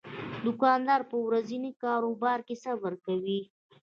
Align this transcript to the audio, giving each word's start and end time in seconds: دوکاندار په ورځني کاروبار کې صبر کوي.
دوکاندار 0.45 1.01
په 1.11 1.17
ورځني 1.25 1.71
کاروبار 1.83 2.39
کې 2.47 2.55
صبر 2.63 2.93
کوي. 3.05 3.41